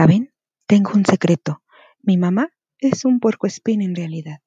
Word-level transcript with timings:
¿Saben? 0.00 0.32
Tengo 0.66 0.92
un 0.94 1.04
secreto. 1.04 1.60
Mi 2.02 2.16
mamá 2.16 2.48
es 2.78 3.04
un 3.04 3.20
puercoespín 3.20 3.82
en 3.82 3.94
realidad. 3.94 4.38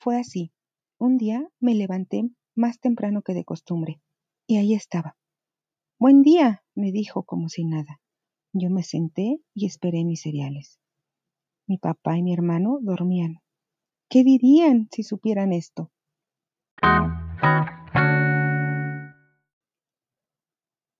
Fue 0.00 0.18
así. 0.18 0.54
Un 0.98 1.18
día 1.18 1.46
me 1.60 1.74
levanté 1.74 2.22
más 2.56 2.80
temprano 2.80 3.20
que 3.20 3.34
de 3.34 3.44
costumbre, 3.44 4.00
y 4.46 4.56
ahí 4.56 4.72
estaba. 4.72 5.18
Buen 6.00 6.22
día, 6.22 6.64
me 6.74 6.92
dijo 6.92 7.24
como 7.24 7.50
si 7.50 7.66
nada. 7.66 8.00
Yo 8.54 8.70
me 8.70 8.84
senté 8.84 9.42
y 9.52 9.66
esperé 9.66 10.06
mis 10.06 10.22
cereales. 10.22 10.80
Mi 11.66 11.76
papá 11.76 12.16
y 12.16 12.22
mi 12.22 12.32
hermano 12.32 12.78
dormían. 12.80 13.42
¿Qué 14.08 14.24
dirían 14.24 14.88
si 14.92 15.02
supieran 15.02 15.52
esto? 15.52 15.92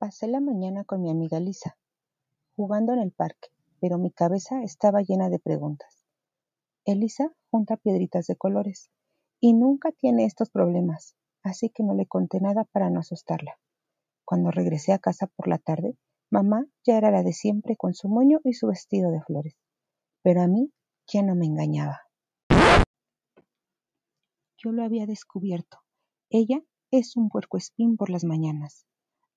Pasé 0.09 0.27
la 0.27 0.41
mañana 0.41 0.85
con 0.85 1.03
mi 1.03 1.11
amiga 1.11 1.39
Lisa, 1.39 1.77
jugando 2.57 2.95
en 2.95 3.01
el 3.01 3.13
parque, 3.13 3.51
pero 3.79 3.99
mi 3.99 4.11
cabeza 4.11 4.63
estaba 4.63 5.03
llena 5.03 5.29
de 5.29 5.39
preguntas. 5.39 6.07
Elisa 6.87 7.31
junta 7.51 7.77
piedritas 7.77 8.27
de 8.27 8.35
colores 8.35 8.91
y 9.39 9.53
nunca 9.53 9.93
tiene 9.93 10.25
estos 10.25 10.49
problemas, 10.49 11.15
así 11.43 11.69
que 11.69 11.83
no 11.83 11.93
le 11.93 12.07
conté 12.07 12.41
nada 12.41 12.65
para 12.65 12.89
no 12.89 13.01
asustarla. 13.01 13.61
Cuando 14.25 14.51
regresé 14.51 14.95
a 14.95 14.99
casa 14.99 15.27
por 15.27 15.47
la 15.47 15.59
tarde, 15.59 15.99
mamá 16.31 16.65
ya 16.87 16.97
era 16.97 17.11
la 17.11 17.23
de 17.23 17.35
siempre 17.35 17.77
con 17.77 17.93
su 17.93 18.09
moño 18.09 18.41
y 18.45 18.55
su 18.55 18.69
vestido 18.69 19.11
de 19.11 19.21
flores, 19.21 19.59
pero 20.23 20.41
a 20.41 20.47
mí 20.47 20.73
ya 21.07 21.21
no 21.21 21.35
me 21.35 21.45
engañaba. 21.45 22.01
Yo 24.57 24.73
lo 24.73 24.83
había 24.85 25.05
descubierto. 25.05 25.81
Ella 26.31 26.63
es 26.91 27.15
un 27.19 27.29
puercoespín 27.29 27.99
por 27.99 28.09
las 28.09 28.25
mañanas. 28.25 28.87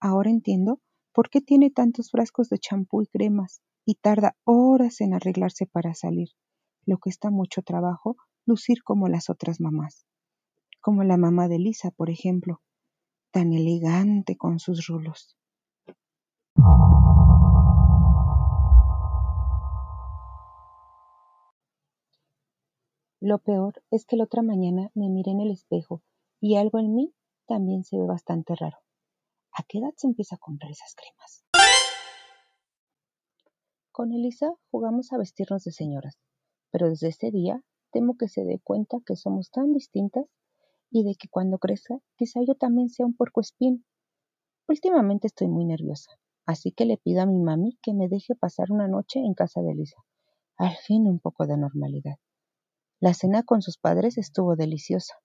Ahora 0.04 0.32
entiendo 0.32 0.82
por 1.14 1.30
qué 1.30 1.42
tiene 1.42 1.70
tantos 1.70 2.10
frascos 2.10 2.50
de 2.50 2.58
champú 2.58 3.04
y 3.04 3.06
cremas 3.06 3.62
y 3.86 3.96
tarda 3.96 4.36
horas 4.46 5.00
en 5.00 5.14
arreglarse 5.14 5.68
para 5.68 5.94
salir. 5.94 6.30
Lo 6.88 6.98
que 6.98 7.12
está 7.12 7.30
mucho 7.30 7.62
trabajo 7.62 8.18
lucir 8.48 8.82
como 8.84 9.08
las 9.10 9.30
otras 9.30 9.62
mamás. 9.62 10.08
Como 10.82 11.04
la 11.04 11.18
mamá 11.18 11.48
de 11.48 11.60
Lisa, 11.60 11.92
por 11.92 12.10
ejemplo, 12.10 12.62
tan 13.30 13.54
elegante 13.54 14.36
con 14.38 14.58
sus 14.58 14.88
rulos. 14.88 15.38
Lo 23.20 23.38
peor 23.38 23.84
es 23.92 24.08
que 24.08 24.16
la 24.16 24.24
otra 24.24 24.42
mañana 24.42 24.90
me 24.96 25.10
miré 25.10 25.30
en 25.30 25.42
el 25.42 25.52
espejo 25.52 26.02
y 26.40 26.56
algo 26.56 26.80
en 26.80 26.96
mí 26.96 27.14
también 27.46 27.84
se 27.84 27.98
ve 28.00 28.08
bastante 28.08 28.56
raro. 28.56 28.80
¿A 29.54 29.64
qué 29.64 29.80
edad 29.80 29.92
se 29.98 30.08
empieza 30.08 30.36
a 30.36 30.40
comprar 30.40 30.72
esas 30.72 30.96
cremas? 30.96 31.44
Con 33.92 34.14
Elisa 34.14 34.54
jugamos 34.72 35.12
a 35.12 35.18
vestirnos 35.18 35.66
de 35.66 35.74
señoras, 35.74 36.18
pero 36.72 36.88
desde 36.88 37.10
ese 37.10 37.32
día 37.32 37.62
temo 37.92 38.16
que 38.18 38.30
se 38.30 38.46
dé 38.46 38.62
cuenta 38.64 39.00
que 39.06 39.18
somos 39.18 39.52
tan 39.52 39.74
distintas 39.74 40.26
y 40.90 41.04
de 41.04 41.16
que 41.16 41.28
cuando 41.28 41.60
crezca 41.60 42.00
quizá 42.16 42.40
yo 42.48 42.56
también 42.56 42.88
sea 42.90 43.06
un 43.06 43.14
puercoespín. 43.14 43.86
Últimamente 44.70 45.28
estoy 45.28 45.50
muy 45.50 45.66
nerviosa, 45.66 46.12
así 46.46 46.72
que 46.72 46.86
le 46.86 46.96
pido 46.96 47.22
a 47.22 47.26
mi 47.26 47.40
mami 47.40 47.78
que 47.82 47.94
me 47.94 48.08
deje 48.08 48.36
pasar 48.36 48.72
una 48.72 48.88
noche 48.88 49.20
en 49.20 49.34
casa 49.34 49.62
de 49.62 49.74
Elisa. 49.74 49.98
Al 50.56 50.78
fin 50.78 51.08
un 51.08 51.20
poco 51.20 51.46
de 51.46 51.58
normalidad. 51.58 52.16
La 53.02 53.14
cena 53.14 53.44
con 53.44 53.62
sus 53.62 53.78
padres 53.78 54.18
estuvo 54.18 54.56
deliciosa. 54.56 55.16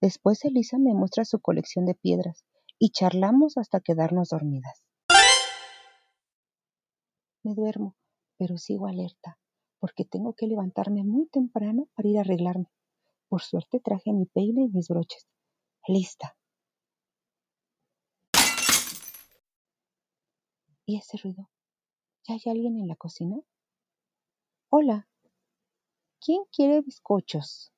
Después 0.00 0.44
Elisa 0.44 0.78
me 0.78 0.94
muestra 0.94 1.24
su 1.24 1.40
colección 1.40 1.86
de 1.86 1.94
piedras 1.96 2.44
y 2.78 2.90
charlamos 2.90 3.56
hasta 3.56 3.80
quedarnos 3.80 4.28
dormidas. 4.30 4.86
Me 7.42 7.54
duermo, 7.54 7.96
pero 8.38 8.56
sigo 8.58 8.86
alerta, 8.86 9.38
porque 9.78 10.04
tengo 10.04 10.34
que 10.34 10.46
levantarme 10.46 11.04
muy 11.04 11.26
temprano 11.26 11.88
para 11.94 12.08
ir 12.08 12.18
a 12.18 12.22
arreglarme. 12.22 12.70
Por 13.28 13.42
suerte 13.42 13.80
traje 13.80 14.12
mi 14.12 14.26
peine 14.26 14.62
y 14.62 14.68
mis 14.68 14.88
broches. 14.88 15.26
Lista. 15.86 16.36
¿Y 20.86 20.98
ese 20.98 21.16
ruido? 21.18 21.50
¿Ya 22.26 22.34
hay 22.34 22.42
alguien 22.46 22.78
en 22.78 22.88
la 22.88 22.96
cocina? 22.96 23.36
Hola. 24.70 25.08
¿Quién 26.20 26.44
quiere 26.50 26.80
bizcochos? 26.80 27.72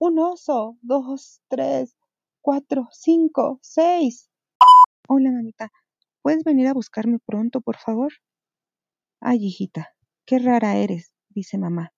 Un 0.00 0.20
oso, 0.20 0.78
dos, 0.80 1.42
tres, 1.48 1.96
cuatro, 2.40 2.88
cinco, 2.92 3.58
seis. 3.62 4.30
Hola, 5.08 5.32
mamita. 5.32 5.72
¿Puedes 6.22 6.44
venir 6.44 6.68
a 6.68 6.72
buscarme 6.72 7.18
pronto, 7.18 7.60
por 7.60 7.78
favor? 7.78 8.12
Ay, 9.20 9.44
hijita, 9.46 9.96
qué 10.24 10.38
rara 10.38 10.76
eres, 10.76 11.12
dice 11.30 11.58
mamá. 11.58 11.92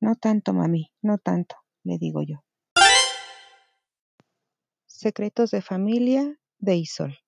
No 0.00 0.16
tanto, 0.16 0.52
mami, 0.52 0.90
no 1.00 1.18
tanto, 1.18 1.54
le 1.84 1.96
digo 1.98 2.22
yo. 2.24 2.42
Secretos 4.86 5.52
de 5.52 5.62
familia 5.62 6.40
de 6.58 6.74
Isol. 6.74 7.18